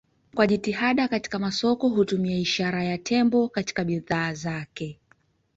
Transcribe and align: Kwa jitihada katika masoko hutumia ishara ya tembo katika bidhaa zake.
Kwa 0.35 0.47
jitihada 0.47 1.07
katika 1.07 1.39
masoko 1.39 1.89
hutumia 1.89 2.37
ishara 2.39 2.83
ya 2.83 2.97
tembo 2.97 3.49
katika 3.49 3.83
bidhaa 3.83 4.33
zake. 4.33 4.99